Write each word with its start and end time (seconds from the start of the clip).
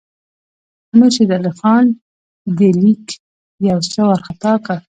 امیر 0.93 1.11
شېر 1.15 1.31
علي 1.37 1.51
خان 1.59 1.85
دې 2.57 2.69
لیک 2.81 3.05
یو 3.67 3.79
څه 3.91 4.01
وارخطا 4.07 4.53
کړ. 4.65 4.79